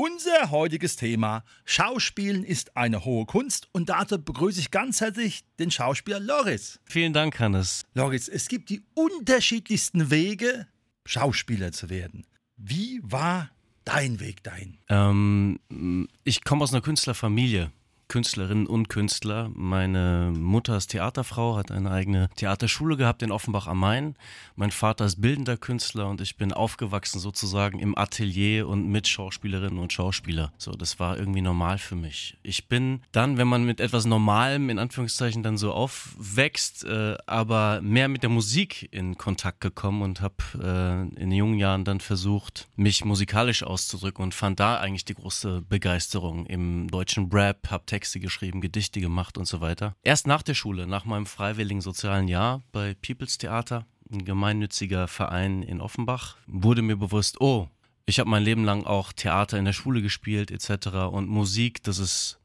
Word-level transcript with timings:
Unser 0.00 0.52
heutiges 0.52 0.94
Thema 0.94 1.42
Schauspielen 1.64 2.44
ist 2.44 2.76
eine 2.76 3.04
hohe 3.04 3.26
Kunst 3.26 3.68
und 3.72 3.88
dazu 3.88 4.22
begrüße 4.22 4.60
ich 4.60 4.70
ganz 4.70 5.00
herzlich 5.00 5.42
den 5.58 5.72
Schauspieler 5.72 6.20
Loris. 6.20 6.78
Vielen 6.84 7.12
Dank, 7.12 7.40
Hannes. 7.40 7.84
Loris, 7.94 8.28
es 8.28 8.46
gibt 8.46 8.70
die 8.70 8.80
unterschiedlichsten 8.94 10.08
Wege, 10.12 10.68
Schauspieler 11.04 11.72
zu 11.72 11.90
werden. 11.90 12.24
Wie 12.56 13.00
war 13.02 13.50
dein 13.84 14.20
Weg 14.20 14.44
dahin? 14.44 14.78
Ähm, 14.88 16.08
ich 16.22 16.44
komme 16.44 16.62
aus 16.62 16.72
einer 16.72 16.82
Künstlerfamilie. 16.82 17.72
Künstlerinnen 18.08 18.66
und 18.66 18.88
Künstler. 18.88 19.50
Meine 19.54 20.32
Mutter 20.34 20.78
ist 20.78 20.88
Theaterfrau, 20.88 21.56
hat 21.56 21.70
eine 21.70 21.90
eigene 21.90 22.30
Theaterschule 22.36 22.96
gehabt 22.96 23.22
in 23.22 23.30
Offenbach 23.30 23.66
am 23.66 23.80
Main. 23.80 24.16
Mein 24.56 24.70
Vater 24.70 25.04
ist 25.04 25.20
bildender 25.20 25.58
Künstler 25.58 26.08
und 26.08 26.22
ich 26.22 26.36
bin 26.36 26.54
aufgewachsen 26.54 27.20
sozusagen 27.20 27.78
im 27.78 27.96
Atelier 27.96 28.66
und 28.66 28.88
mit 28.88 29.06
Schauspielerinnen 29.06 29.78
und 29.78 29.92
Schauspieler. 29.92 30.52
So, 30.56 30.72
das 30.72 30.98
war 30.98 31.18
irgendwie 31.18 31.42
normal 31.42 31.76
für 31.76 31.96
mich. 31.96 32.38
Ich 32.42 32.66
bin 32.66 33.02
dann, 33.12 33.36
wenn 33.36 33.46
man 33.46 33.64
mit 33.64 33.78
etwas 33.78 34.06
Normalem 34.06 34.70
in 34.70 34.78
Anführungszeichen 34.78 35.42
dann 35.42 35.58
so 35.58 35.72
aufwächst, 35.72 36.84
äh, 36.84 37.18
aber 37.26 37.82
mehr 37.82 38.08
mit 38.08 38.22
der 38.22 38.30
Musik 38.30 38.88
in 38.90 39.18
Kontakt 39.18 39.60
gekommen 39.60 40.00
und 40.00 40.22
habe 40.22 41.12
äh, 41.18 41.20
in 41.22 41.30
jungen 41.30 41.58
Jahren 41.58 41.84
dann 41.84 42.00
versucht, 42.00 42.68
mich 42.74 43.04
musikalisch 43.04 43.62
auszudrücken 43.62 44.22
und 44.22 44.34
fand 44.34 44.60
da 44.60 44.78
eigentlich 44.78 45.04
die 45.04 45.14
große 45.14 45.62
Begeisterung 45.68 46.46
im 46.46 46.88
deutschen 46.88 47.30
Rap, 47.30 47.70
habe 47.70 47.84
Texte 47.84 47.97
geschrieben, 48.00 48.60
Gedichte 48.60 49.00
gemacht 49.00 49.38
und 49.38 49.46
so 49.46 49.60
weiter. 49.60 49.94
Erst 50.02 50.26
nach 50.26 50.42
der 50.42 50.54
Schule, 50.54 50.86
nach 50.86 51.04
meinem 51.04 51.26
freiwilligen 51.26 51.80
sozialen 51.80 52.28
Jahr 52.28 52.62
bei 52.72 52.94
People's 52.94 53.38
Theater, 53.38 53.86
ein 54.10 54.24
gemeinnütziger 54.24 55.08
Verein 55.08 55.62
in 55.62 55.80
Offenbach, 55.80 56.36
wurde 56.46 56.82
mir 56.82 56.96
bewusst, 56.96 57.40
oh, 57.40 57.68
ich 58.06 58.18
habe 58.18 58.30
mein 58.30 58.42
Leben 58.42 58.64
lang 58.64 58.84
auch 58.84 59.12
Theater 59.12 59.58
in 59.58 59.66
der 59.66 59.74
Schule 59.74 60.00
gespielt 60.00 60.50
etc. 60.50 60.88
Und 61.10 61.28
Musik, 61.28 61.82
das 61.82 61.98
ist 61.98 62.38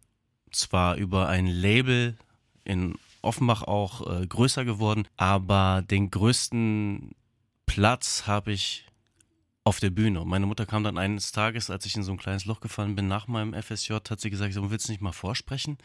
zwar 0.52 0.96
über 0.96 1.30
ein 1.30 1.48
Label 1.48 2.18
in 2.66 2.96
Offenbach 3.22 3.64
auch 3.64 4.22
äh, 4.22 4.28
größer 4.28 4.66
geworden, 4.66 5.08
aber 5.16 5.84
den 5.90 6.12
größten 6.12 7.16
Platz 7.66 8.28
habe 8.28 8.52
ich 8.52 8.86
auf 9.64 9.80
der 9.80 9.90
Bühne. 9.90 10.22
Und 10.22 10.28
meine 10.28 10.46
Mutter 10.46 10.66
kam 10.66 10.84
dann 10.84 10.98
eines 10.98 11.32
Tages, 11.32 11.70
als 11.70 11.86
ich 11.86 11.96
in 11.96 12.04
so 12.04 12.12
ein 12.12 12.18
kleines 12.18 12.46
Loch 12.46 12.60
gefallen 12.60 12.96
bin, 12.96 13.08
nach 13.08 13.28
meinem 13.28 13.54
FSJ, 13.54 13.94
hat 13.94 14.20
sie 14.20 14.30
gesagt, 14.30 14.54
so, 14.54 14.72
willst 14.72 14.88
du 14.88 14.92
nicht 14.92 15.02
mal 15.02 15.12
vorsprechen? 15.12 15.78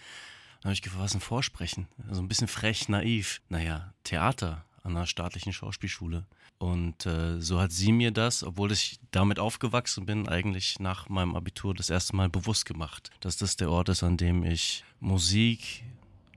Dann 0.61 0.71
habe 0.71 0.75
ich 0.75 0.83
gefragt, 0.83 1.05
was 1.05 1.11
ist 1.12 1.17
ein 1.17 1.21
Vorsprechen? 1.21 1.87
So 1.99 2.09
also 2.09 2.23
ein 2.23 2.29
bisschen 2.29 2.49
frech, 2.49 2.89
naiv. 2.89 3.41
Naja, 3.49 3.93
Theater 4.03 4.65
an 4.83 4.97
einer 4.97 5.06
staatlichen 5.06 5.53
Schauspielschule. 5.53 6.27
Und 6.59 7.06
äh, 7.06 7.41
so 7.41 7.61
hat 7.61 7.71
sie 7.71 7.93
mir 7.93 8.11
das, 8.11 8.43
obwohl 8.43 8.73
ich 8.73 8.99
damit 9.12 9.39
aufgewachsen 9.39 10.06
bin, 10.06 10.29
eigentlich 10.29 10.81
nach 10.81 11.09
meinem 11.09 11.37
Abitur 11.37 11.75
das 11.75 11.91
erste 11.91 12.17
Mal 12.17 12.29
bewusst 12.29 12.67
gemacht, 12.67 13.11
dass 13.21 13.37
das 13.37 13.56
der 13.56 13.71
Ort 13.71 13.91
ist, 13.91 14.03
an 14.03 14.17
dem 14.17 14.45
ich 14.45 14.83
Musik, 14.99 15.84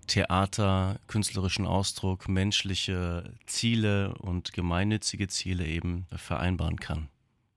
Theater, 0.05 0.99
künstlerischen 1.07 1.65
Ausdruck, 1.65 2.27
menschliche 2.27 3.33
Ziele 3.47 4.13
und 4.15 4.53
gemeinnützige 4.53 5.27
Ziele 5.27 5.65
eben 5.65 6.05
vereinbaren 6.15 6.79
kann. 6.79 7.07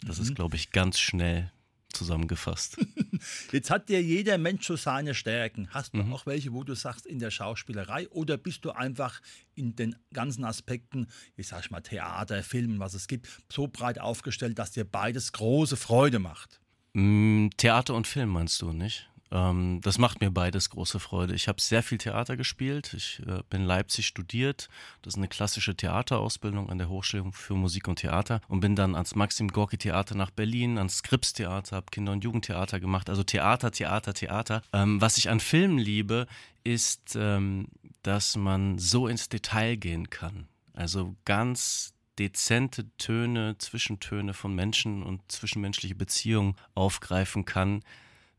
Das 0.05 0.19
ist, 0.19 0.31
mhm. 0.31 0.35
glaube 0.35 0.57
ich, 0.57 0.71
ganz 0.71 0.99
schnell 0.99 1.51
zusammengefasst. 1.95 2.77
Jetzt 3.53 3.71
hat 3.71 3.89
ja 3.89 3.99
jeder 3.99 4.37
Mensch 4.37 4.67
so 4.67 4.77
seine 4.77 5.15
Stärken. 5.15 5.69
Hast 5.71 5.95
du 5.95 6.03
mhm. 6.03 6.13
auch 6.13 6.27
welche, 6.27 6.53
wo 6.53 6.65
du 6.65 6.75
sagst, 6.75 7.07
in 7.07 7.19
der 7.19 7.31
Schauspielerei 7.31 8.09
oder 8.11 8.37
bist 8.37 8.65
du 8.65 8.73
einfach 8.73 9.21
in 9.55 9.77
den 9.77 9.97
ganzen 10.13 10.45
Aspekten, 10.45 11.07
ich 11.37 11.49
sag 11.49 11.71
mal 11.71 11.81
Theater, 11.81 12.43
Film, 12.43 12.79
was 12.81 12.95
es 12.95 13.07
gibt, 13.07 13.29
so 13.51 13.69
breit 13.69 13.99
aufgestellt, 13.99 14.59
dass 14.59 14.73
dir 14.73 14.85
beides 14.85 15.33
große 15.33 15.77
Freude 15.77 16.19
macht? 16.19 16.61
Mm, 16.93 17.49
Theater 17.57 17.95
und 17.95 18.07
Film 18.07 18.31
meinst 18.31 18.61
du, 18.61 18.73
nicht? 18.73 19.09
Ähm, 19.35 19.81
das 19.83 19.99
macht 19.99 20.21
mir 20.21 20.31
beides 20.31 20.71
große 20.71 21.01
Freude. 21.01 21.35
Ich 21.35 21.49
habe 21.49 21.61
sehr 21.61 21.83
viel 21.83 21.99
Theater 21.99 22.37
gespielt. 22.37 22.95
Ich 22.95 23.21
äh, 23.27 23.43
bin 23.51 23.65
Leipzig 23.65 24.07
studiert. 24.07 24.69
Das 25.03 25.15
ist 25.15 25.19
eine 25.19 25.29
klassische 25.29 25.75
Theaterausbildung 25.75 26.71
an 26.71 26.79
der 26.79 26.89
Hochschule 26.89 27.33
für 27.33 27.55
Musik 27.55 27.89
und 27.89 27.97
Theater 27.97 28.41
und 28.47 28.61
bin 28.61 28.77
dann 28.77 28.95
ans 28.95 29.17
Maxim 29.17 29.49
Gorki 29.49 29.77
Theater 29.77 30.15
nach 30.15 30.31
Berlin, 30.31 30.79
ans 30.79 30.99
Skrips 30.99 31.33
Theater, 31.33 31.77
habe 31.77 31.87
Kinder- 31.91 32.13
und 32.13 32.23
Jugendtheater 32.23 32.79
gemacht. 32.79 33.11
Also 33.11 33.25
Theater, 33.25 33.73
Theater, 33.73 34.15
Theater. 34.15 34.63
Ähm, 34.73 35.01
was 35.01 35.19
ich 35.19 35.29
an 35.29 35.41
Filmen 35.41 35.79
liebe, 35.79 36.29
ist, 36.63 37.17
ähm, 37.17 37.67
dass 38.03 38.37
man 38.37 38.79
so 38.79 39.09
ins 39.09 39.29
Detail 39.29 39.77
gehen 39.77 40.11
kann. 40.11 40.47
Also 40.75 41.17
ganz 41.25 41.93
dezente 42.19 42.89
Töne, 42.97 43.57
Zwischentöne 43.59 44.33
von 44.35 44.55
Menschen 44.55 45.03
und 45.03 45.21
zwischenmenschliche 45.31 45.97
Beziehungen 45.97 46.55
aufgreifen 46.75 47.45
kann, 47.45 47.83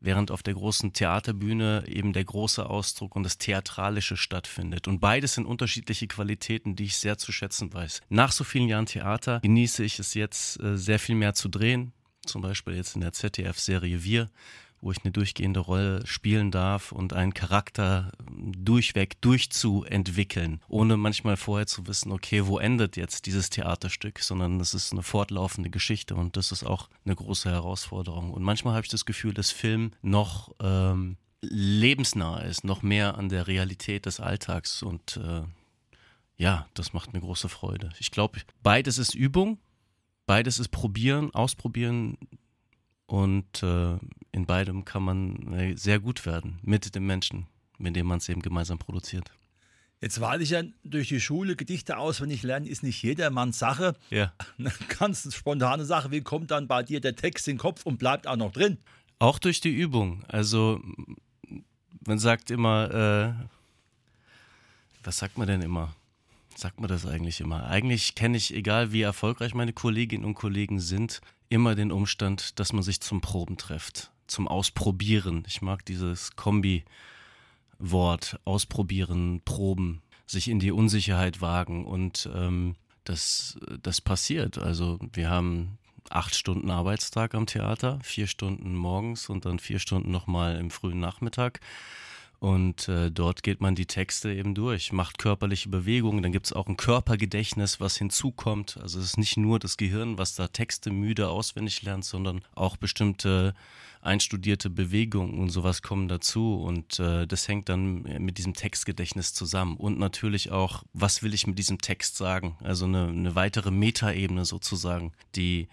während 0.06 0.32
auf 0.32 0.44
der 0.44 0.54
großen 0.54 0.94
Theaterbühne 0.94 1.84
eben 1.88 2.14
der 2.14 2.24
große 2.24 2.66
Ausdruck 2.66 3.16
und 3.16 3.24
das 3.24 3.38
Theatralische 3.38 4.18
stattfindet. 4.18 4.88
Und 4.88 5.00
beides 5.00 5.34
sind 5.34 5.46
unterschiedliche 5.46 6.08
Qualitäten, 6.08 6.76
die 6.76 6.86
ich 6.86 6.98
sehr 6.98 7.18
zu 7.18 7.32
schätzen 7.32 7.74
weiß. 7.74 8.02
Nach 8.10 8.32
so 8.32 8.44
vielen 8.44 8.68
Jahren 8.68 8.86
Theater 8.86 9.40
genieße 9.42 9.84
ich 9.84 10.00
es 10.00 10.14
jetzt 10.14 10.60
äh, 10.62 10.78
sehr 10.78 11.00
viel 11.00 11.16
mehr 11.16 11.34
zu 11.34 11.50
drehen, 11.50 11.94
zum 12.26 12.42
Beispiel 12.42 12.76
jetzt 12.76 12.96
in 12.96 13.02
der 13.02 13.14
ZDF-Serie 13.14 14.04
Wir, 14.04 14.30
wo 14.86 14.92
ich 14.92 15.04
eine 15.04 15.12
durchgehende 15.12 15.62
Rolle 15.62 16.06
spielen 16.06 16.52
darf 16.52 16.92
und 16.92 17.12
einen 17.12 17.34
Charakter 17.34 18.12
durchweg 18.30 19.20
durchzuentwickeln, 19.20 20.62
ohne 20.68 20.96
manchmal 20.96 21.38
vorher 21.38 21.66
zu 21.66 21.88
wissen, 21.88 22.12
okay, 22.12 22.46
wo 22.46 22.60
endet 22.60 22.96
jetzt 22.96 23.26
dieses 23.26 23.50
Theaterstück, 23.50 24.20
sondern 24.20 24.60
es 24.60 24.76
ist 24.76 24.94
eine 24.94 25.02
fortlaufende 25.02 25.72
Geschichte 25.72 26.14
und 26.14 26.38
das 26.38 26.52
ist 26.52 26.64
auch 26.64 26.88
eine 27.04 27.16
große 27.16 27.50
Herausforderung. 27.50 28.32
Und 28.32 28.44
manchmal 28.44 28.76
habe 28.76 28.86
ich 28.86 28.92
das 28.92 29.06
Gefühl, 29.06 29.34
dass 29.34 29.50
Film 29.50 29.90
noch 30.04 30.54
ähm, 30.62 31.18
lebensnah 31.42 32.42
ist, 32.42 32.64
noch 32.64 32.84
mehr 32.84 33.18
an 33.18 33.30
der 33.30 33.48
Realität 33.48 34.06
des 34.06 34.20
Alltags 34.20 34.84
und 34.84 35.18
äh, 35.18 35.42
ja, 36.38 36.68
das 36.76 36.94
macht 36.94 37.12
mir 37.12 37.22
große 37.22 37.50
Freude. 37.50 37.90
Ich 37.98 38.12
glaube, 38.12 38.40
beides 38.62 39.00
ist 39.00 39.16
Übung, 39.16 39.58
beides 40.28 40.60
ist 40.60 40.70
probieren, 40.70 41.34
ausprobieren, 41.34 42.20
und 43.08 43.62
äh, 43.62 43.98
in 44.36 44.46
beidem 44.46 44.84
kann 44.84 45.02
man 45.02 45.54
äh, 45.54 45.78
sehr 45.78 46.00
gut 46.00 46.26
werden 46.26 46.60
mit 46.62 46.94
dem 46.94 47.08
Menschen, 47.08 47.48
mit 47.78 47.96
dem 47.96 48.06
man 48.06 48.18
es 48.18 48.28
eben 48.28 48.42
gemeinsam 48.42 48.78
produziert. 48.78 49.32
Jetzt 50.02 50.20
weiß 50.20 50.42
ich 50.42 50.50
ja 50.50 50.62
durch 50.84 51.08
die 51.08 51.22
Schule 51.22 51.56
Gedichte 51.56 51.98
auswendig 51.98 52.44
lernen, 52.44 52.66
ist 52.66 52.84
nicht 52.84 53.02
jedermanns 53.02 53.58
Sache. 53.58 53.96
Ja. 54.10 54.34
Eine 54.60 54.74
ganz 55.00 55.34
spontane 55.34 55.86
Sache. 55.86 56.12
Wie 56.12 56.20
kommt 56.20 56.52
dann 56.52 56.68
bei 56.68 56.84
dir 56.84 57.00
der 57.00 57.16
Text 57.16 57.48
in 57.48 57.54
den 57.54 57.60
Kopf 57.60 57.86
und 57.86 57.98
bleibt 57.98 58.28
auch 58.28 58.36
noch 58.36 58.52
drin? 58.52 58.78
Auch 59.20 59.40
durch 59.40 59.62
die 59.62 59.74
Übung. 59.74 60.26
Also, 60.28 60.82
man 62.06 62.20
sagt 62.20 62.52
immer, 62.52 63.38
äh, 63.40 63.46
was 65.02 65.18
sagt 65.18 65.38
man 65.38 65.48
denn 65.48 65.62
immer? 65.62 65.96
Sagt 66.58 66.82
man 66.82 66.90
das 66.90 67.06
eigentlich 67.06 67.40
immer? 67.40 67.68
Eigentlich 67.68 68.16
kenne 68.16 68.36
ich, 68.36 68.54
egal 68.54 68.92
wie 68.92 69.02
erfolgreich 69.02 69.54
meine 69.54 69.72
Kolleginnen 69.72 70.26
und 70.26 70.34
Kollegen 70.34 70.82
sind, 70.82 71.22
immer 71.48 71.74
den 71.74 71.94
Umstand, 71.94 72.60
dass 72.60 72.74
man 72.74 72.84
sich 72.84 73.00
zum 73.00 73.22
Proben 73.22 73.56
trifft, 73.56 74.12
zum 74.28 74.48
Ausprobieren. 74.48 75.44
Ich 75.48 75.62
mag 75.62 75.86
dieses 75.86 76.36
Kombi-Wort, 76.36 76.86
ausprobieren, 78.46 79.42
proben, 79.46 80.02
sich 80.26 80.48
in 80.50 80.60
die 80.60 80.72
Unsicherheit 80.72 81.42
wagen 81.42 81.86
und 81.86 82.30
ähm, 82.34 82.76
das, 83.04 83.58
das 83.82 84.02
passiert. 84.02 84.58
Also 84.58 85.00
wir 85.14 85.30
haben 85.30 85.78
acht 86.10 86.36
Stunden 86.36 86.70
Arbeitstag 86.70 87.36
am 87.36 87.46
Theater, 87.46 88.00
vier 88.04 88.28
Stunden 88.28 88.76
morgens 88.76 89.30
und 89.30 89.46
dann 89.46 89.60
vier 89.60 89.80
Stunden 89.80 90.12
nochmal 90.12 90.58
im 90.58 90.72
frühen 90.72 91.00
Nachmittag. 91.00 91.60
Und 92.40 92.88
äh, 92.90 93.12
dort 93.12 93.44
geht 93.44 93.62
man 93.62 93.76
die 93.76 93.86
Texte 93.86 94.32
eben 94.34 94.56
durch, 94.56 94.92
macht 94.92 95.18
körperliche 95.18 95.70
Bewegungen, 95.70 96.22
dann 96.22 96.32
gibt 96.32 96.48
es 96.48 96.54
auch 96.54 96.68
ein 96.68 96.78
Körpergedächtnis, 96.78 97.80
was 97.80 97.98
hinzukommt. 97.98 98.78
Also 98.82 99.00
es 99.00 99.06
ist 99.06 99.18
nicht 99.18 99.38
nur 99.38 99.60
das 99.60 99.78
Gehirn, 99.78 100.18
was 100.18 100.36
da 100.36 100.48
Texte 100.48 100.92
müde 100.92 101.30
auswendig 101.30 101.82
lernt, 101.82 102.06
sondern 102.06 102.42
auch 102.54 102.78
bestimmte 102.78 103.54
einstudierte 104.02 104.70
Bewegungen 104.70 105.40
und 105.40 105.50
sowas 105.50 105.82
kommen 105.82 106.08
dazu. 106.08 106.56
Und 106.62 107.00
äh, 107.00 107.26
das 107.26 107.48
hängt 107.48 107.70
dann 107.70 108.04
mit 108.04 108.38
diesem 108.38 108.54
Textgedächtnis 108.54 109.34
zusammen. 109.34 109.78
Und 109.78 109.98
natürlich 109.98 110.52
auch, 110.52 110.84
was 110.94 111.24
will 111.24 111.34
ich 111.34 111.48
mit 111.48 111.58
diesem 111.58 111.80
Text 111.80 112.18
sagen? 112.18 112.58
Also 112.64 112.86
eine, 112.86 113.08
eine 113.08 113.36
weitere 113.36 113.72
Metaebene 113.72 114.46
sozusagen, 114.46 115.14
die 115.36 115.68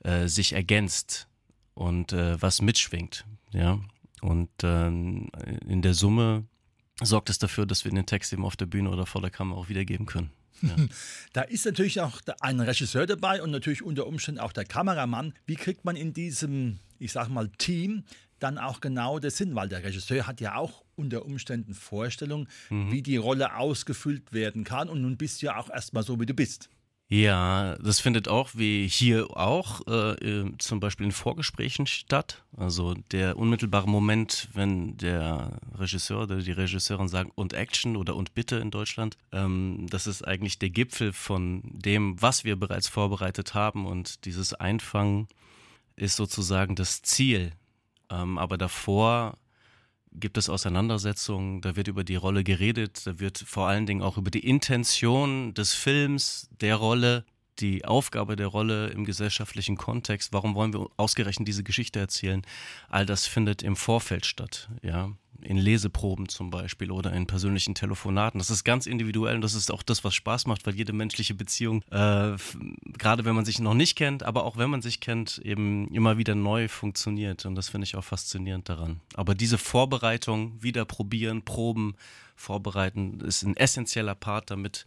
äh, 0.00 0.28
sich 0.28 0.54
ergänzt 0.54 1.28
und 1.74 2.12
äh, 2.12 2.40
was 2.40 2.62
mitschwingt. 2.62 3.26
Ja, 3.52 3.78
Und 4.24 4.48
ähm, 4.62 5.28
in 5.68 5.82
der 5.82 5.92
Summe 5.92 6.46
sorgt 7.02 7.28
es 7.28 7.38
dafür, 7.38 7.66
dass 7.66 7.84
wir 7.84 7.92
den 7.92 8.06
Text 8.06 8.32
eben 8.32 8.46
auf 8.46 8.56
der 8.56 8.64
Bühne 8.64 8.88
oder 8.88 9.04
vor 9.04 9.20
der 9.20 9.30
Kamera 9.30 9.60
auch 9.60 9.68
wiedergeben 9.68 10.06
können. 10.06 10.30
Ja. 10.62 10.76
Da 11.34 11.42
ist 11.42 11.66
natürlich 11.66 12.00
auch 12.00 12.22
ein 12.40 12.58
Regisseur 12.60 13.04
dabei 13.04 13.42
und 13.42 13.50
natürlich 13.50 13.82
unter 13.82 14.06
Umständen 14.06 14.40
auch 14.40 14.52
der 14.52 14.64
Kameramann. 14.64 15.34
Wie 15.44 15.56
kriegt 15.56 15.84
man 15.84 15.94
in 15.94 16.14
diesem, 16.14 16.78
ich 16.98 17.12
sag 17.12 17.28
mal, 17.28 17.50
Team 17.58 18.04
dann 18.38 18.56
auch 18.56 18.80
genau 18.80 19.18
das 19.18 19.36
Sinn? 19.36 19.54
Weil 19.54 19.68
der 19.68 19.84
Regisseur 19.84 20.26
hat 20.26 20.40
ja 20.40 20.54
auch 20.54 20.82
unter 20.96 21.26
Umständen 21.26 21.74
Vorstellungen, 21.74 22.48
mhm. 22.70 22.92
wie 22.92 23.02
die 23.02 23.18
Rolle 23.18 23.56
ausgefüllt 23.56 24.32
werden 24.32 24.64
kann. 24.64 24.88
Und 24.88 25.02
nun 25.02 25.18
bist 25.18 25.42
du 25.42 25.46
ja 25.46 25.58
auch 25.58 25.68
erstmal 25.68 26.02
so, 26.02 26.18
wie 26.18 26.26
du 26.26 26.32
bist. 26.32 26.70
Ja, 27.08 27.76
das 27.76 28.00
findet 28.00 28.28
auch 28.28 28.50
wie 28.54 28.88
hier 28.88 29.36
auch 29.36 29.86
äh, 29.86 30.44
zum 30.58 30.80
Beispiel 30.80 31.04
in 31.04 31.12
Vorgesprächen 31.12 31.86
statt. 31.86 32.42
Also 32.56 32.94
der 33.12 33.36
unmittelbare 33.36 33.88
Moment, 33.88 34.48
wenn 34.54 34.96
der 34.96 35.60
Regisseur 35.74 36.22
oder 36.22 36.38
die 36.38 36.52
Regisseurin 36.52 37.08
sagen 37.08 37.30
und 37.34 37.52
Action 37.52 37.96
oder 37.96 38.16
und 38.16 38.34
bitte 38.34 38.56
in 38.56 38.70
Deutschland, 38.70 39.18
ähm, 39.32 39.86
das 39.90 40.06
ist 40.06 40.26
eigentlich 40.26 40.58
der 40.58 40.70
Gipfel 40.70 41.12
von 41.12 41.62
dem, 41.64 42.20
was 42.22 42.44
wir 42.44 42.56
bereits 42.56 42.88
vorbereitet 42.88 43.52
haben 43.52 43.86
und 43.86 44.24
dieses 44.24 44.54
Einfangen 44.54 45.28
ist 45.96 46.16
sozusagen 46.16 46.74
das 46.74 47.02
Ziel. 47.02 47.52
Ähm, 48.10 48.38
aber 48.38 48.56
davor 48.56 49.36
gibt 50.14 50.38
es 50.38 50.48
Auseinandersetzungen, 50.48 51.60
da 51.60 51.76
wird 51.76 51.88
über 51.88 52.04
die 52.04 52.16
Rolle 52.16 52.44
geredet, 52.44 53.06
da 53.06 53.18
wird 53.18 53.38
vor 53.38 53.66
allen 53.66 53.86
Dingen 53.86 54.02
auch 54.02 54.16
über 54.16 54.30
die 54.30 54.46
Intention 54.46 55.54
des 55.54 55.74
Films, 55.74 56.48
der 56.60 56.76
Rolle, 56.76 57.24
die 57.60 57.84
Aufgabe 57.84 58.36
der 58.36 58.48
Rolle 58.48 58.88
im 58.88 59.04
gesellschaftlichen 59.04 59.76
Kontext, 59.76 60.32
warum 60.32 60.54
wollen 60.54 60.72
wir 60.72 60.88
ausgerechnet 60.96 61.48
diese 61.48 61.62
Geschichte 61.62 62.00
erzählen, 62.00 62.42
all 62.88 63.06
das 63.06 63.26
findet 63.26 63.62
im 63.62 63.76
Vorfeld 63.76 64.26
statt, 64.26 64.68
ja 64.82 65.10
in 65.44 65.56
Leseproben 65.58 66.28
zum 66.28 66.50
Beispiel 66.50 66.90
oder 66.90 67.12
in 67.12 67.26
persönlichen 67.26 67.74
Telefonaten. 67.74 68.38
Das 68.38 68.50
ist 68.50 68.64
ganz 68.64 68.86
individuell 68.86 69.36
und 69.36 69.40
das 69.42 69.54
ist 69.54 69.70
auch 69.70 69.82
das, 69.82 70.04
was 70.04 70.14
Spaß 70.14 70.46
macht, 70.46 70.66
weil 70.66 70.74
jede 70.74 70.92
menschliche 70.92 71.34
Beziehung, 71.34 71.82
äh, 71.90 72.36
gerade 72.98 73.24
wenn 73.24 73.34
man 73.34 73.44
sich 73.44 73.58
noch 73.58 73.74
nicht 73.74 73.96
kennt, 73.96 74.22
aber 74.22 74.44
auch 74.44 74.56
wenn 74.56 74.70
man 74.70 74.82
sich 74.82 75.00
kennt, 75.00 75.38
eben 75.38 75.88
immer 75.88 76.18
wieder 76.18 76.34
neu 76.34 76.68
funktioniert. 76.68 77.44
Und 77.46 77.54
das 77.54 77.68
finde 77.68 77.84
ich 77.84 77.96
auch 77.96 78.04
faszinierend 78.04 78.68
daran. 78.68 79.00
Aber 79.14 79.34
diese 79.34 79.58
Vorbereitung, 79.58 80.62
wieder 80.62 80.84
probieren, 80.84 81.44
proben, 81.44 81.94
vorbereiten, 82.36 83.20
ist 83.20 83.42
ein 83.42 83.56
essentieller 83.56 84.14
Part, 84.14 84.50
damit 84.50 84.86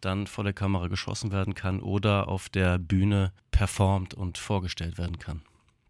dann 0.00 0.26
vor 0.26 0.44
der 0.44 0.52
Kamera 0.52 0.88
geschossen 0.88 1.32
werden 1.32 1.54
kann 1.54 1.80
oder 1.80 2.28
auf 2.28 2.48
der 2.48 2.78
Bühne 2.78 3.32
performt 3.50 4.14
und 4.14 4.38
vorgestellt 4.38 4.98
werden 4.98 5.18
kann. 5.18 5.42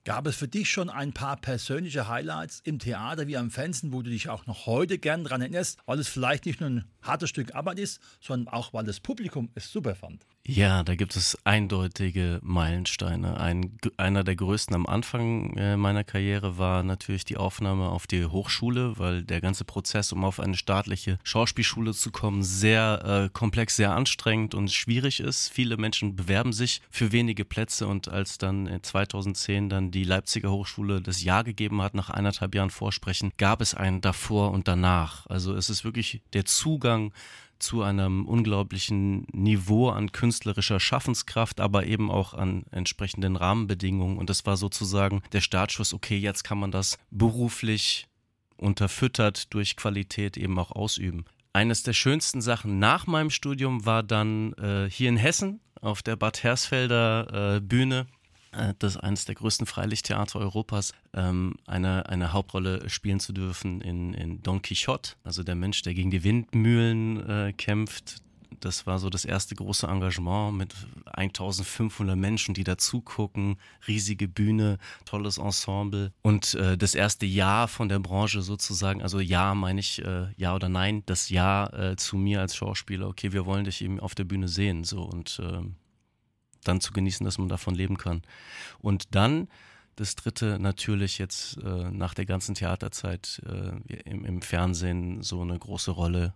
Gab 0.05 0.27
es 0.27 0.37
für 0.37 0.49
dich 0.49 0.71
schon 0.71 0.89
ein 0.89 1.13
paar 1.13 1.37
persönliche 1.37 2.09
Highlights 2.09 2.61
im 2.65 2.79
Theater 2.79 3.27
wie 3.27 3.37
am 3.37 3.51
Fernsehen, 3.51 3.93
wo 3.93 4.01
du 4.01 4.09
dich 4.09 4.31
auch 4.31 4.47
noch 4.47 4.65
heute 4.65 4.99
gern 4.99 5.23
daran 5.23 5.43
erinnerst, 5.43 5.79
weil 5.85 5.99
es 5.99 6.09
vielleicht 6.09 6.47
nicht 6.47 6.61
nur 6.61 6.71
ein 6.71 6.85
hartes 7.03 7.29
Stück 7.29 7.55
Arbeit 7.55 7.79
ist, 7.79 8.01
sondern 8.19 8.53
auch, 8.53 8.73
weil 8.73 8.85
das 8.85 9.01
Publikum 9.01 9.51
es 9.55 9.71
super 9.71 9.95
fand? 9.95 10.25
Ja, 10.51 10.83
da 10.83 10.95
gibt 10.95 11.15
es 11.15 11.37
eindeutige 11.45 12.41
Meilensteine. 12.43 13.39
Ein, 13.39 13.77
einer 13.99 14.25
der 14.25 14.35
größten 14.35 14.75
am 14.75 14.87
Anfang 14.87 15.55
äh, 15.59 15.77
meiner 15.77 16.05
Karriere 16.05 16.57
war 16.57 16.83
natürlich 16.83 17.27
die 17.27 17.37
Aufnahme 17.37 17.91
auf 17.91 18.07
die 18.07 18.25
Hochschule, 18.25 18.99
weil 18.99 19.25
der 19.25 19.43
ganze 19.43 19.67
Prozess, 19.67 20.11
um 20.11 20.25
auf 20.25 20.41
eine 20.41 20.57
staatliche 20.57 21.19
Schauspielschule 21.23 21.93
zu 21.93 22.11
kommen, 22.11 22.43
sehr 22.43 23.27
äh, 23.27 23.29
komplex, 23.31 23.77
sehr 23.77 23.95
anstrengend 23.95 24.55
und 24.55 24.73
schwierig 24.73 25.21
ist. 25.21 25.51
Viele 25.51 25.77
Menschen 25.77 26.17
bewerben 26.17 26.55
sich 26.55 26.81
für 26.91 27.13
wenige 27.13 27.45
Plätze 27.45 27.87
und 27.87 28.09
als 28.09 28.39
dann 28.39 28.71
2010 28.81 29.69
dann 29.69 29.91
die 29.91 30.05
Leipziger 30.05 30.51
Hochschule 30.51 31.03
das 31.03 31.23
Ja 31.23 31.43
gegeben 31.43 31.83
hat, 31.83 31.93
nach 31.93 32.09
eineinhalb 32.09 32.55
Jahren 32.55 32.71
Vorsprechen, 32.71 33.33
gab 33.37 33.61
es 33.61 33.75
einen 33.75 34.01
davor 34.01 34.53
und 34.53 34.67
danach. 34.67 35.27
Also 35.27 35.55
es 35.55 35.69
ist 35.69 35.85
wirklich 35.85 36.23
der 36.33 36.47
Zugang 36.47 37.13
zu 37.59 37.83
einem 37.83 38.27
unglaublichen 38.27 39.27
Niveau 39.33 39.91
an 39.91 40.13
künstlerischer 40.13 40.81
Schaffenskraft, 40.81 41.61
aber 41.61 41.87
eben 41.87 42.11
auch 42.11 42.35
an 42.35 42.65
entsprechenden 42.71 43.37
Rahmenbedingungen. 43.37 44.19
Und 44.19 44.31
das 44.31 44.47
war 44.47 44.57
sozusagen 44.57 45.23
der 45.33 45.41
Startschuss, 45.41 45.95
okay, 45.95 46.17
jetzt 46.17 46.45
kann 46.45 46.59
man 46.59 46.71
das 46.71 46.99
beruflich 47.11 48.07
unterfüttert 48.57 49.53
durch 49.55 49.77
Qualität 49.77 50.37
eben 50.37 50.59
auch 50.59 50.73
ausüben. 50.73 51.25
Eines 51.53 51.83
der 51.83 51.93
schönsten 51.93 52.41
Sachen 52.41 52.79
nach 52.79 53.07
meinem 53.07 53.31
Studium 53.31 53.87
war 53.87 54.03
dann 54.03 54.53
äh, 54.55 54.89
hier 54.91 55.09
in 55.09 55.17
Hessen 55.17 55.61
auf 55.81 56.03
der 56.03 56.17
Bad 56.17 56.43
Hersfelder 56.43 57.57
äh, 57.57 57.61
Bühne 57.61 58.07
das 58.79 58.97
ist 58.97 59.01
eines 59.01 59.25
der 59.25 59.35
größten 59.35 59.67
Freilichttheater 59.67 60.39
Europas, 60.39 60.93
ähm, 61.15 61.55
eine, 61.67 62.09
eine 62.09 62.33
Hauptrolle 62.33 62.89
spielen 62.89 63.21
zu 63.21 63.33
dürfen 63.33 63.81
in, 63.81 64.15
in 64.15 64.43
Don 64.43 64.63
Quixote, 64.63 65.13
also 65.25 65.43
der 65.43 65.55
Mensch, 65.55 65.83
der 65.83 65.95
gegen 65.95 66.11
die 66.11 66.25
Windmühlen 66.25 67.29
äh, 67.29 67.53
kämpft. 67.53 68.23
Das 68.61 68.87
war 68.87 68.99
so 68.99 69.11
das 69.11 69.25
erste 69.25 69.55
große 69.55 69.87
Engagement 69.87 70.57
mit 70.57 70.75
1500 71.13 72.17
Menschen, 72.17 72.55
die 72.55 72.65
dazugucken, 72.65 73.57
riesige 73.87 74.27
Bühne, 74.27 74.79
tolles 75.05 75.39
Ensemble. 75.39 76.13
Und 76.23 76.55
äh, 76.55 76.77
das 76.77 76.95
erste 76.95 77.27
Ja 77.27 77.67
von 77.67 77.89
der 77.89 77.99
Branche 77.99 78.43
sozusagen, 78.43 79.03
also 79.03 79.21
Ja 79.21 79.55
meine 79.55 79.81
ich 79.81 80.03
äh, 80.05 80.33
Ja 80.37 80.55
oder 80.55 80.69
Nein, 80.69 81.03
das 81.07 81.29
Ja 81.29 81.67
äh, 81.67 81.97
zu 81.97 82.17
mir 82.17 82.41
als 82.41 82.57
Schauspieler, 82.57 83.07
okay, 83.09 83.33
wir 83.33 83.47
wollen 83.47 83.65
dich 83.65 83.83
eben 83.83 84.01
auf 84.01 84.15
der 84.15 84.25
Bühne 84.25 84.49
sehen, 84.49 84.83
so. 84.83 85.03
Und 85.03 85.41
ähm, 85.45 85.77
dann 86.69 86.81
zu 86.81 86.93
genießen, 86.93 87.25
dass 87.25 87.39
man 87.39 87.49
davon 87.49 87.75
leben 87.75 87.97
kann. 87.97 88.23
Und 88.79 89.15
dann 89.15 89.49
das 89.97 90.15
dritte 90.15 90.59
natürlich 90.61 91.19
jetzt 91.19 91.59
äh, 91.59 91.91
nach 91.91 92.15
der 92.15 92.25
ganzen 92.25 92.55
Theaterzeit 92.55 93.43
äh, 93.45 93.93
im, 94.09 94.25
im, 94.25 94.43
Fernsehen 94.43 95.23
so 95.23 95.43
eine 95.43 95.59
große 95.59 95.91
Rolle 95.91 96.35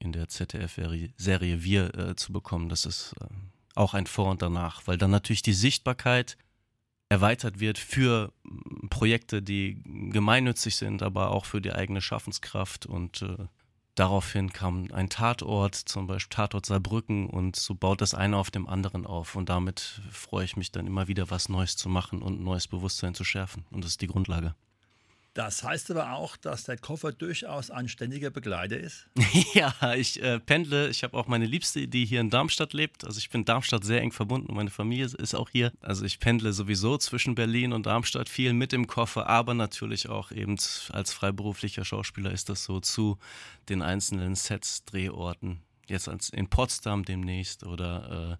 in 0.00 0.10
der 0.10 0.28
ZDF-Serie 0.28 1.62
Wir 1.62 1.94
äh, 1.94 2.16
zu 2.16 2.32
bekommen. 2.32 2.68
Das 2.68 2.84
ist 2.84 3.14
äh, 3.20 3.26
auch 3.76 3.94
ein 3.94 4.06
Vor 4.06 4.30
und 4.30 4.42
Danach, 4.42 4.82
weil 4.86 4.98
dann 4.98 5.12
natürlich 5.12 5.42
die 5.42 5.52
Sichtbarkeit 5.52 6.36
erweitert 7.08 7.60
wird 7.60 7.78
für 7.78 8.32
Projekte, 8.90 9.40
die 9.40 9.80
gemeinnützig 10.10 10.74
sind, 10.74 11.02
aber 11.02 11.30
auch 11.30 11.44
für 11.44 11.60
die 11.60 11.72
eigene 11.72 12.00
Schaffenskraft 12.00 12.86
und 12.86 13.22
äh, 13.22 13.46
Daraufhin 13.96 14.52
kam 14.52 14.88
ein 14.92 15.08
Tatort, 15.08 15.74
zum 15.74 16.06
Beispiel 16.06 16.36
Tatort 16.36 16.66
Saarbrücken, 16.66 17.30
und 17.30 17.56
so 17.56 17.74
baut 17.74 18.02
das 18.02 18.12
eine 18.12 18.36
auf 18.36 18.50
dem 18.50 18.68
anderen 18.68 19.06
auf. 19.06 19.36
Und 19.36 19.48
damit 19.48 20.02
freue 20.10 20.44
ich 20.44 20.54
mich 20.54 20.70
dann 20.70 20.86
immer 20.86 21.08
wieder, 21.08 21.30
was 21.30 21.48
Neues 21.48 21.76
zu 21.76 21.88
machen 21.88 22.20
und 22.20 22.42
neues 22.42 22.68
Bewusstsein 22.68 23.14
zu 23.14 23.24
schärfen. 23.24 23.64
Und 23.70 23.82
das 23.82 23.92
ist 23.92 24.02
die 24.02 24.06
Grundlage. 24.06 24.54
Das 25.36 25.62
heißt 25.62 25.90
aber 25.90 26.12
auch, 26.12 26.38
dass 26.38 26.64
der 26.64 26.78
Koffer 26.78 27.12
durchaus 27.12 27.70
ein 27.70 27.90
ständiger 27.90 28.30
Begleiter 28.30 28.78
ist? 28.78 29.06
ja, 29.52 29.74
ich 29.94 30.22
äh, 30.22 30.40
pendle. 30.40 30.88
Ich 30.88 31.04
habe 31.04 31.14
auch 31.14 31.26
meine 31.26 31.44
Liebste, 31.44 31.86
die 31.86 32.06
hier 32.06 32.22
in 32.22 32.30
Darmstadt 32.30 32.72
lebt. 32.72 33.04
Also 33.04 33.18
ich 33.18 33.28
bin 33.28 33.44
Darmstadt 33.44 33.84
sehr 33.84 34.00
eng 34.00 34.12
verbunden. 34.12 34.54
Meine 34.54 34.70
Familie 34.70 35.04
ist 35.04 35.34
auch 35.34 35.50
hier. 35.50 35.72
Also 35.82 36.06
ich 36.06 36.20
pendle 36.20 36.54
sowieso 36.54 36.96
zwischen 36.96 37.34
Berlin 37.34 37.74
und 37.74 37.84
Darmstadt 37.84 38.30
viel 38.30 38.54
mit 38.54 38.72
dem 38.72 38.86
Koffer, 38.86 39.26
aber 39.26 39.52
natürlich 39.52 40.08
auch 40.08 40.32
eben 40.32 40.56
als 40.90 41.12
freiberuflicher 41.12 41.84
Schauspieler 41.84 42.30
ist 42.30 42.48
das 42.48 42.64
so 42.64 42.80
zu 42.80 43.18
den 43.68 43.82
einzelnen 43.82 44.36
Sets, 44.36 44.86
Drehorten. 44.86 45.60
Jetzt 45.86 46.08
als 46.08 46.30
in 46.30 46.48
Potsdam 46.48 47.04
demnächst 47.04 47.62
oder 47.62 48.38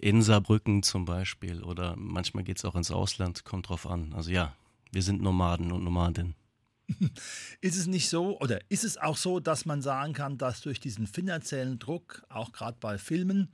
äh, 0.00 0.06
in 0.08 0.22
Saarbrücken 0.22 0.84
zum 0.84 1.04
Beispiel 1.04 1.64
oder 1.64 1.96
manchmal 1.96 2.44
geht 2.44 2.58
es 2.58 2.64
auch 2.64 2.76
ins 2.76 2.92
Ausland, 2.92 3.44
kommt 3.44 3.70
drauf 3.70 3.88
an. 3.88 4.12
Also 4.14 4.30
ja, 4.30 4.54
wir 4.92 5.02
sind 5.02 5.22
Nomaden 5.22 5.72
und 5.72 5.84
Nomadinnen. 5.84 6.34
Ist 7.60 7.76
es 7.76 7.86
nicht 7.86 8.08
so 8.08 8.40
oder 8.40 8.60
ist 8.70 8.82
es 8.82 8.96
auch 8.96 9.18
so, 9.18 9.40
dass 9.40 9.66
man 9.66 9.82
sagen 9.82 10.14
kann, 10.14 10.38
dass 10.38 10.62
durch 10.62 10.80
diesen 10.80 11.06
finanziellen 11.06 11.78
Druck, 11.78 12.24
auch 12.30 12.52
gerade 12.52 12.78
bei 12.80 12.96
Filmen, 12.96 13.52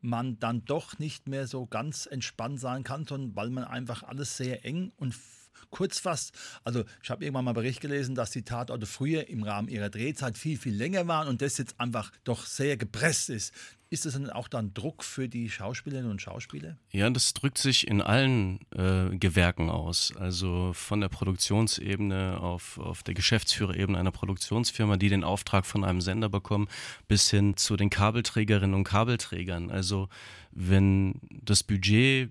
man 0.00 0.38
dann 0.38 0.64
doch 0.64 0.98
nicht 1.00 1.26
mehr 1.26 1.48
so 1.48 1.66
ganz 1.66 2.06
entspannt 2.06 2.60
sein 2.60 2.84
kann, 2.84 3.04
sondern 3.04 3.34
weil 3.34 3.50
man 3.50 3.64
einfach 3.64 4.04
alles 4.04 4.36
sehr 4.36 4.64
eng 4.64 4.92
und 4.96 5.12
kurz 5.70 5.98
fasst. 5.98 6.32
Also 6.64 6.84
ich 7.02 7.10
habe 7.10 7.24
irgendwann 7.24 7.44
mal 7.44 7.50
einen 7.50 7.56
Bericht 7.56 7.80
gelesen, 7.80 8.14
dass 8.14 8.30
die 8.30 8.42
Tatorte 8.42 8.86
früher 8.86 9.28
im 9.28 9.42
Rahmen 9.42 9.68
ihrer 9.68 9.90
Drehzeit 9.90 10.38
viel, 10.38 10.58
viel 10.58 10.74
länger 10.74 11.06
waren 11.08 11.28
und 11.28 11.42
das 11.42 11.58
jetzt 11.58 11.78
einfach 11.78 12.12
doch 12.24 12.46
sehr 12.46 12.76
gepresst 12.76 13.30
ist. 13.30 13.52
Ist 13.90 14.04
das 14.04 14.12
dann 14.12 14.28
auch 14.28 14.48
dann 14.48 14.74
Druck 14.74 15.02
für 15.02 15.28
die 15.28 15.48
Schauspielerinnen 15.48 16.10
und 16.10 16.20
Schauspieler? 16.20 16.76
Ja, 16.90 17.08
das 17.08 17.32
drückt 17.32 17.56
sich 17.56 17.88
in 17.88 18.02
allen 18.02 18.60
äh, 18.74 19.16
Gewerken 19.16 19.70
aus. 19.70 20.12
Also 20.14 20.72
von 20.74 21.00
der 21.00 21.08
Produktionsebene 21.08 22.38
auf, 22.38 22.78
auf 22.78 23.02
der 23.02 23.14
Geschäftsführerebene 23.14 23.98
einer 23.98 24.10
Produktionsfirma, 24.10 24.98
die 24.98 25.08
den 25.08 25.24
Auftrag 25.24 25.64
von 25.64 25.84
einem 25.84 26.02
Sender 26.02 26.28
bekommen, 26.28 26.68
bis 27.06 27.30
hin 27.30 27.56
zu 27.56 27.76
den 27.76 27.88
Kabelträgerinnen 27.88 28.74
und 28.74 28.84
Kabelträgern. 28.84 29.70
Also 29.70 30.10
wenn 30.50 31.14
das 31.30 31.62
Budget 31.62 32.30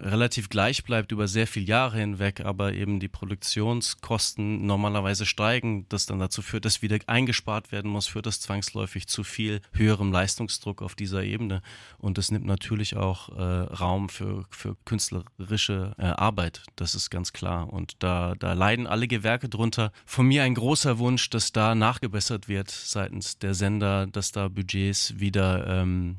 relativ 0.00 0.48
gleich 0.48 0.84
bleibt 0.84 1.12
über 1.12 1.28
sehr 1.28 1.46
viele 1.46 1.66
Jahre 1.66 1.98
hinweg, 1.98 2.40
aber 2.40 2.72
eben 2.72 3.00
die 3.00 3.08
Produktionskosten 3.08 4.66
normalerweise 4.66 5.26
steigen, 5.26 5.86
das 5.88 6.06
dann 6.06 6.18
dazu 6.18 6.42
führt, 6.42 6.64
dass 6.64 6.82
wieder 6.82 6.98
eingespart 7.06 7.72
werden 7.72 7.90
muss, 7.90 8.06
führt 8.06 8.26
das 8.26 8.40
zwangsläufig 8.40 9.06
zu 9.06 9.24
viel 9.24 9.60
höherem 9.72 10.12
Leistungsdruck 10.12 10.82
auf 10.82 10.94
dieser 10.94 11.22
Ebene. 11.22 11.62
Und 11.98 12.18
es 12.18 12.30
nimmt 12.30 12.46
natürlich 12.46 12.96
auch 12.96 13.28
äh, 13.30 13.42
Raum 13.42 14.08
für, 14.08 14.44
für 14.50 14.76
künstlerische 14.84 15.94
äh, 15.98 16.06
Arbeit, 16.06 16.62
das 16.76 16.94
ist 16.94 17.10
ganz 17.10 17.32
klar. 17.32 17.72
Und 17.72 17.94
da, 17.98 18.34
da 18.38 18.52
leiden 18.52 18.86
alle 18.86 19.08
Gewerke 19.08 19.48
drunter. 19.48 19.92
Von 20.06 20.26
mir 20.26 20.42
ein 20.42 20.54
großer 20.54 20.98
Wunsch, 20.98 21.30
dass 21.30 21.52
da 21.52 21.74
nachgebessert 21.74 22.48
wird 22.48 22.70
seitens 22.70 23.38
der 23.38 23.54
Sender, 23.54 24.06
dass 24.06 24.32
da 24.32 24.48
Budgets 24.48 25.18
wieder 25.18 25.66
ähm, 25.66 26.16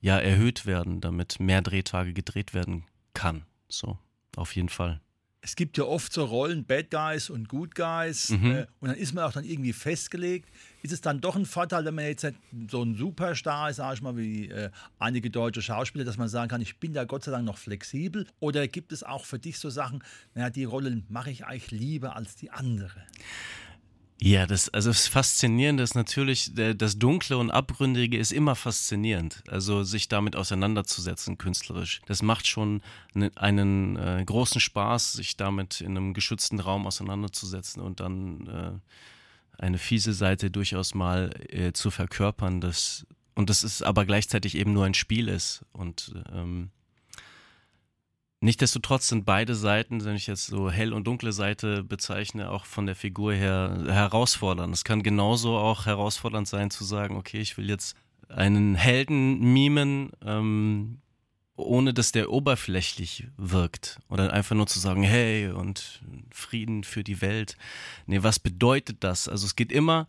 ja, 0.00 0.18
erhöht 0.18 0.66
werden, 0.66 1.00
damit 1.00 1.40
mehr 1.40 1.62
Drehtage 1.62 2.12
gedreht 2.12 2.54
werden 2.54 2.84
kann. 3.14 3.44
So, 3.68 3.98
auf 4.36 4.54
jeden 4.56 4.68
Fall. 4.68 5.00
Es 5.42 5.56
gibt 5.56 5.78
ja 5.78 5.84
oft 5.84 6.12
so 6.12 6.24
Rollen, 6.24 6.64
Bad 6.64 6.90
Guys 6.90 7.30
und 7.30 7.48
Good 7.48 7.74
Guys. 7.74 8.28
Mhm. 8.28 8.50
Äh, 8.50 8.66
und 8.80 8.88
dann 8.88 8.96
ist 8.96 9.14
man 9.14 9.24
auch 9.24 9.32
dann 9.32 9.44
irgendwie 9.44 9.72
festgelegt. 9.72 10.50
Ist 10.82 10.92
es 10.92 11.00
dann 11.00 11.20
doch 11.20 11.34
ein 11.34 11.46
Vorteil, 11.46 11.84
wenn 11.86 11.94
man 11.94 12.04
jetzt 12.04 12.26
so 12.70 12.82
ein 12.82 12.94
Superstar 12.94 13.70
ist, 13.70 13.76
sage 13.76 13.94
ich 13.94 14.02
mal, 14.02 14.16
wie 14.16 14.48
äh, 14.48 14.70
einige 14.98 15.30
deutsche 15.30 15.62
Schauspieler, 15.62 16.04
dass 16.04 16.18
man 16.18 16.28
sagen 16.28 16.48
kann, 16.50 16.60
ich 16.60 16.78
bin 16.78 16.92
da 16.92 17.04
Gott 17.04 17.24
sei 17.24 17.30
Dank 17.30 17.46
noch 17.46 17.56
flexibel? 17.56 18.26
Oder 18.38 18.68
gibt 18.68 18.92
es 18.92 19.02
auch 19.02 19.24
für 19.24 19.38
dich 19.38 19.58
so 19.58 19.70
Sachen, 19.70 20.04
naja, 20.34 20.50
die 20.50 20.64
Rollen 20.64 21.06
mache 21.08 21.30
ich 21.30 21.46
eigentlich 21.46 21.70
lieber 21.70 22.16
als 22.16 22.36
die 22.36 22.50
andere? 22.50 23.02
Ja, 24.22 24.46
das, 24.46 24.68
also 24.68 24.90
das 24.90 25.08
Faszinierende 25.08 25.82
ist 25.82 25.94
natürlich, 25.94 26.52
das 26.54 26.98
Dunkle 26.98 27.38
und 27.38 27.50
Abgründige 27.50 28.18
ist 28.18 28.32
immer 28.32 28.54
faszinierend. 28.54 29.42
Also 29.48 29.82
sich 29.82 30.08
damit 30.08 30.36
auseinanderzusetzen, 30.36 31.38
künstlerisch. 31.38 32.02
Das 32.04 32.20
macht 32.20 32.46
schon 32.46 32.82
ne, 33.14 33.30
einen 33.36 33.96
äh, 33.96 34.22
großen 34.24 34.60
Spaß, 34.60 35.14
sich 35.14 35.38
damit 35.38 35.80
in 35.80 35.96
einem 35.96 36.12
geschützten 36.12 36.60
Raum 36.60 36.86
auseinanderzusetzen 36.86 37.80
und 37.80 38.00
dann 38.00 38.46
äh, 38.46 39.62
eine 39.62 39.78
fiese 39.78 40.12
Seite 40.12 40.50
durchaus 40.50 40.94
mal 40.94 41.30
äh, 41.48 41.72
zu 41.72 41.90
verkörpern. 41.90 42.60
Das, 42.60 43.06
und 43.34 43.48
das 43.48 43.64
ist 43.64 43.82
aber 43.82 44.04
gleichzeitig 44.04 44.54
eben 44.54 44.74
nur 44.74 44.84
ein 44.84 44.94
Spiel 44.94 45.28
ist. 45.28 45.64
Und 45.72 46.12
ähm, 46.30 46.70
Nichtsdestotrotz 48.42 49.08
sind 49.08 49.26
beide 49.26 49.54
Seiten, 49.54 50.02
wenn 50.04 50.16
ich 50.16 50.26
jetzt 50.26 50.46
so 50.46 50.70
hell 50.70 50.94
und 50.94 51.06
dunkle 51.06 51.32
Seite 51.32 51.84
bezeichne, 51.84 52.50
auch 52.50 52.64
von 52.64 52.86
der 52.86 52.96
Figur 52.96 53.34
her 53.34 53.84
herausfordernd. 53.86 54.72
Es 54.74 54.82
kann 54.84 55.02
genauso 55.02 55.58
auch 55.58 55.84
herausfordernd 55.84 56.48
sein 56.48 56.70
zu 56.70 56.84
sagen, 56.84 57.16
okay, 57.16 57.40
ich 57.40 57.58
will 57.58 57.68
jetzt 57.68 57.96
einen 58.28 58.76
Helden 58.76 59.52
mimen, 59.52 60.12
ähm, 60.24 61.00
ohne 61.56 61.92
dass 61.92 62.12
der 62.12 62.30
oberflächlich 62.30 63.26
wirkt. 63.36 63.98
Oder 64.08 64.32
einfach 64.32 64.56
nur 64.56 64.66
zu 64.66 64.78
sagen, 64.78 65.02
hey, 65.02 65.50
und 65.50 66.00
Frieden 66.30 66.82
für 66.82 67.04
die 67.04 67.20
Welt. 67.20 67.58
Nee, 68.06 68.22
was 68.22 68.38
bedeutet 68.38 69.04
das? 69.04 69.28
Also 69.28 69.44
es 69.44 69.54
geht 69.54 69.70
immer 69.70 70.08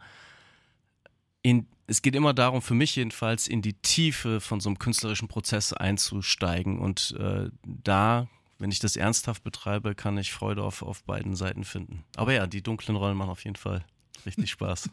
in 1.41 1.67
es 1.91 2.01
geht 2.01 2.15
immer 2.15 2.33
darum, 2.33 2.61
für 2.61 2.73
mich 2.73 2.95
jedenfalls, 2.95 3.49
in 3.49 3.61
die 3.61 3.73
Tiefe 3.73 4.39
von 4.39 4.61
so 4.61 4.69
einem 4.69 4.79
künstlerischen 4.79 5.27
Prozess 5.27 5.73
einzusteigen. 5.73 6.79
Und 6.79 7.13
äh, 7.19 7.49
da, 7.63 8.29
wenn 8.59 8.71
ich 8.71 8.79
das 8.79 8.95
ernsthaft 8.95 9.43
betreibe, 9.43 9.93
kann 9.93 10.17
ich 10.17 10.31
Freude 10.31 10.63
auf, 10.63 10.83
auf 10.83 11.03
beiden 11.03 11.35
Seiten 11.35 11.65
finden. 11.65 12.05
Aber 12.15 12.31
ja, 12.31 12.47
die 12.47 12.63
dunklen 12.63 12.95
Rollen 12.95 13.17
machen 13.17 13.31
auf 13.31 13.43
jeden 13.43 13.57
Fall 13.57 13.83
richtig 14.25 14.51
Spaß. 14.51 14.89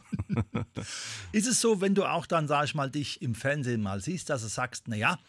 Ist 1.30 1.46
es 1.46 1.60
so, 1.60 1.80
wenn 1.80 1.94
du 1.94 2.04
auch 2.04 2.26
dann, 2.26 2.48
sag 2.48 2.64
ich 2.64 2.74
mal, 2.74 2.90
dich 2.90 3.22
im 3.22 3.36
Fernsehen 3.36 3.80
mal 3.80 4.00
siehst, 4.00 4.28
dass 4.28 4.42
du 4.42 4.48
sagst, 4.48 4.88
naja, 4.88 5.20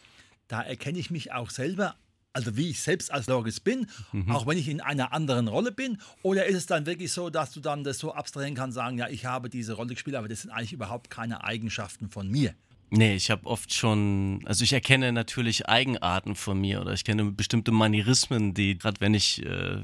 da 0.48 0.62
erkenne 0.62 0.98
ich 0.98 1.12
mich 1.12 1.32
auch 1.32 1.50
selber 1.50 1.94
also 2.32 2.56
wie 2.56 2.70
ich 2.70 2.80
selbst 2.80 3.12
als 3.12 3.26
Loris 3.26 3.60
bin, 3.60 3.86
mhm. 4.12 4.30
auch 4.30 4.46
wenn 4.46 4.58
ich 4.58 4.68
in 4.68 4.80
einer 4.80 5.12
anderen 5.12 5.48
Rolle 5.48 5.72
bin? 5.72 5.98
Oder 6.22 6.46
ist 6.46 6.56
es 6.56 6.66
dann 6.66 6.86
wirklich 6.86 7.12
so, 7.12 7.30
dass 7.30 7.52
du 7.52 7.60
dann 7.60 7.84
das 7.84 7.98
so 7.98 8.12
abstrahieren 8.12 8.54
kannst, 8.54 8.74
sagen, 8.74 8.98
ja, 8.98 9.08
ich 9.08 9.26
habe 9.26 9.48
diese 9.48 9.74
Rolle 9.74 9.94
gespielt, 9.94 10.16
aber 10.16 10.28
das 10.28 10.42
sind 10.42 10.50
eigentlich 10.50 10.72
überhaupt 10.72 11.10
keine 11.10 11.44
Eigenschaften 11.44 12.08
von 12.08 12.28
mir? 12.28 12.54
Nee, 12.90 13.14
ich 13.14 13.30
habe 13.30 13.46
oft 13.46 13.72
schon, 13.72 14.40
also 14.46 14.64
ich 14.64 14.72
erkenne 14.72 15.12
natürlich 15.12 15.68
Eigenarten 15.68 16.34
von 16.34 16.60
mir 16.60 16.80
oder 16.80 16.92
ich 16.92 17.04
kenne 17.04 17.30
bestimmte 17.30 17.70
Manierismen, 17.70 18.52
die, 18.52 18.76
gerade 18.76 19.00
wenn 19.00 19.14
ich 19.14 19.44
äh, 19.46 19.78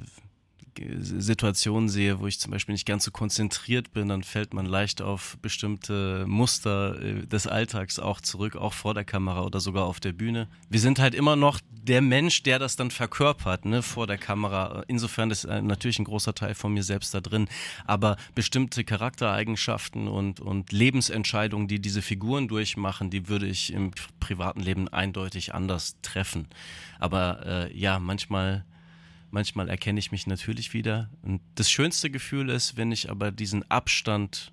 Situationen 0.98 1.88
sehe, 1.88 2.20
wo 2.20 2.26
ich 2.26 2.40
zum 2.40 2.50
Beispiel 2.50 2.72
nicht 2.72 2.86
ganz 2.86 3.04
so 3.04 3.10
konzentriert 3.10 3.92
bin, 3.92 4.08
dann 4.08 4.22
fällt 4.22 4.54
man 4.54 4.66
leicht 4.66 5.02
auf 5.02 5.38
bestimmte 5.42 6.24
Muster 6.26 7.00
äh, 7.00 7.26
des 7.26 7.46
Alltags 7.46 7.98
auch 7.98 8.20
zurück, 8.20 8.56
auch 8.56 8.72
vor 8.72 8.94
der 8.94 9.04
Kamera 9.04 9.44
oder 9.44 9.60
sogar 9.60 9.84
auf 9.84 10.00
der 10.00 10.12
Bühne. 10.12 10.48
Wir 10.68 10.80
sind 10.80 10.98
halt 10.98 11.14
immer 11.14 11.36
noch 11.36 11.60
der 11.70 12.02
Mensch, 12.02 12.42
der 12.42 12.58
das 12.58 12.76
dann 12.76 12.90
verkörpert, 12.90 13.64
ne, 13.64 13.82
vor 13.82 14.06
der 14.06 14.18
Kamera. 14.18 14.82
Insofern 14.88 15.30
ist 15.30 15.44
äh, 15.44 15.62
natürlich 15.62 15.98
ein 15.98 16.04
großer 16.04 16.34
Teil 16.34 16.54
von 16.54 16.72
mir 16.72 16.82
selbst 16.82 17.14
da 17.14 17.20
drin. 17.20 17.48
Aber 17.84 18.16
bestimmte 18.34 18.84
Charaktereigenschaften 18.84 20.08
und, 20.08 20.40
und 20.40 20.72
Lebensentscheidungen, 20.72 21.68
die 21.68 21.80
diese 21.80 22.02
Figuren 22.02 22.48
durchmachen, 22.48 23.10
die 23.10 23.28
würde 23.28 23.46
ich 23.46 23.72
im 23.72 23.92
privaten 24.20 24.60
Leben 24.60 24.88
eindeutig 24.88 25.54
anders 25.54 25.96
treffen. 26.02 26.48
Aber 26.98 27.46
äh, 27.46 27.78
ja, 27.78 27.98
manchmal 27.98 28.64
Manchmal 29.30 29.68
erkenne 29.68 29.98
ich 29.98 30.12
mich 30.12 30.26
natürlich 30.26 30.72
wieder. 30.72 31.10
Und 31.22 31.40
das 31.54 31.70
schönste 31.70 32.10
Gefühl 32.10 32.50
ist, 32.50 32.76
wenn 32.76 32.92
ich 32.92 33.10
aber 33.10 33.30
diesen 33.30 33.68
Abstand 33.70 34.52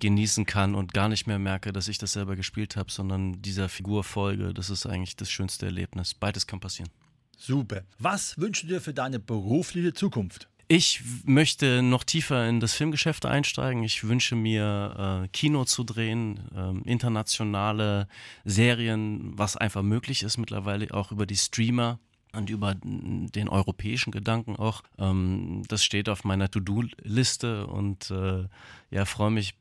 genießen 0.00 0.46
kann 0.46 0.74
und 0.74 0.94
gar 0.94 1.08
nicht 1.08 1.26
mehr 1.26 1.38
merke, 1.38 1.72
dass 1.72 1.88
ich 1.88 1.98
das 1.98 2.12
selber 2.12 2.36
gespielt 2.36 2.76
habe, 2.76 2.90
sondern 2.90 3.42
dieser 3.42 3.68
Figur 3.68 4.04
folge. 4.04 4.54
Das 4.54 4.70
ist 4.70 4.86
eigentlich 4.86 5.16
das 5.16 5.30
schönste 5.30 5.66
Erlebnis. 5.66 6.14
Beides 6.14 6.46
kann 6.46 6.60
passieren. 6.60 6.90
Super. 7.36 7.82
Was 7.98 8.38
wünschst 8.38 8.64
du 8.64 8.66
dir 8.68 8.80
für 8.80 8.94
deine 8.94 9.18
berufliche 9.18 9.92
Zukunft? 9.92 10.48
Ich 10.70 11.00
möchte 11.24 11.82
noch 11.82 12.04
tiefer 12.04 12.46
in 12.46 12.60
das 12.60 12.74
Filmgeschäft 12.74 13.24
einsteigen. 13.24 13.82
Ich 13.84 14.04
wünsche 14.04 14.36
mir, 14.36 15.22
äh, 15.24 15.28
Kino 15.28 15.64
zu 15.64 15.82
drehen, 15.82 16.40
äh, 16.54 16.90
internationale 16.90 18.06
Serien, 18.44 19.38
was 19.38 19.56
einfach 19.56 19.82
möglich 19.82 20.22
ist 20.22 20.36
mittlerweile, 20.36 20.92
auch 20.92 21.10
über 21.10 21.24
die 21.24 21.38
Streamer 21.38 21.98
und 22.32 22.50
über 22.50 22.74
den 22.74 23.48
europäischen 23.48 24.10
Gedanken 24.10 24.56
auch. 24.56 24.82
Ähm, 24.98 25.62
das 25.68 25.84
steht 25.84 26.08
auf 26.08 26.24
meiner 26.24 26.50
To-Do-Liste 26.50 27.66
und 27.66 28.10
äh, 28.10 28.44
ja, 28.90 29.04
freue 29.04 29.30
mich, 29.30 29.54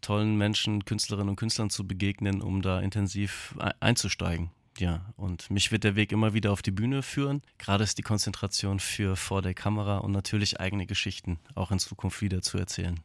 tollen 0.00 0.36
Menschen, 0.36 0.84
Künstlerinnen 0.84 1.30
und 1.30 1.36
Künstlern 1.36 1.70
zu 1.70 1.86
begegnen, 1.86 2.42
um 2.42 2.60
da 2.60 2.80
intensiv 2.80 3.54
einzusteigen. 3.80 4.50
Ja, 4.78 5.12
und 5.16 5.50
mich 5.50 5.70
wird 5.70 5.84
der 5.84 5.96
Weg 5.96 6.12
immer 6.12 6.32
wieder 6.32 6.50
auf 6.50 6.62
die 6.62 6.70
Bühne 6.70 7.02
führen. 7.02 7.42
Gerade 7.58 7.84
ist 7.84 7.98
die 7.98 8.02
Konzentration 8.02 8.80
für 8.80 9.16
vor 9.16 9.42
der 9.42 9.54
Kamera 9.54 9.98
und 9.98 10.12
natürlich 10.12 10.60
eigene 10.60 10.86
Geschichten 10.86 11.38
auch 11.54 11.70
in 11.70 11.78
Zukunft 11.78 12.22
wieder 12.22 12.42
zu 12.42 12.58
erzählen. 12.58 12.98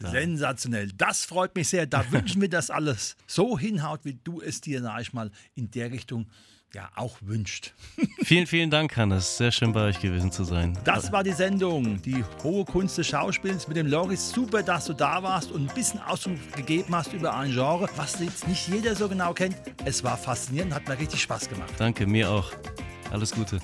Sensationell. 0.00 0.90
Das 0.96 1.24
freut 1.24 1.54
mich 1.54 1.68
sehr. 1.68 1.86
Da 1.86 2.04
wünschen 2.12 2.40
wir, 2.40 2.48
dass 2.48 2.70
alles 2.70 3.16
so 3.26 3.58
hinhaut, 3.58 4.00
wie 4.04 4.14
du 4.14 4.40
es 4.40 4.60
dir, 4.60 4.82
sag 4.82 5.02
ich 5.02 5.12
mal, 5.12 5.30
in 5.54 5.70
der 5.70 5.90
Richtung 5.90 6.26
ja 6.74 6.88
auch 6.94 7.18
wünscht. 7.20 7.74
Vielen, 8.22 8.46
vielen 8.46 8.70
Dank, 8.70 8.96
Hannes. 8.96 9.36
Sehr 9.36 9.50
schön 9.50 9.72
bei 9.72 9.88
euch 9.88 10.00
gewesen 10.00 10.30
zu 10.30 10.44
sein. 10.44 10.78
Das 10.84 11.10
war 11.10 11.24
die 11.24 11.32
Sendung, 11.32 12.00
die 12.02 12.24
hohe 12.44 12.64
Kunst 12.64 12.96
des 12.96 13.08
Schauspiels 13.08 13.66
mit 13.66 13.76
dem 13.76 13.88
Loris. 13.88 14.30
Super, 14.30 14.62
dass 14.62 14.84
du 14.84 14.92
da 14.92 15.22
warst 15.22 15.50
und 15.50 15.68
ein 15.68 15.74
bisschen 15.74 16.00
Ausdruck 16.00 16.36
gegeben 16.54 16.94
hast 16.94 17.12
über 17.12 17.34
ein 17.36 17.50
Genre, 17.50 17.88
was 17.96 18.20
jetzt 18.20 18.46
nicht 18.46 18.68
jeder 18.68 18.94
so 18.94 19.08
genau 19.08 19.32
kennt. 19.34 19.56
Es 19.84 20.04
war 20.04 20.16
faszinierend, 20.16 20.74
hat 20.74 20.86
mir 20.86 20.98
richtig 20.98 21.22
Spaß 21.22 21.48
gemacht. 21.48 21.72
Danke, 21.76 22.06
mir 22.06 22.30
auch. 22.30 22.52
Alles 23.10 23.32
Gute. 23.32 23.58